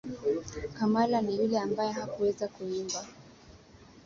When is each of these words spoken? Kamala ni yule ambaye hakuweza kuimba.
Kamala 0.73 1.21
ni 1.21 1.37
yule 1.37 1.59
ambaye 1.59 1.91
hakuweza 1.91 2.47
kuimba. 2.47 3.05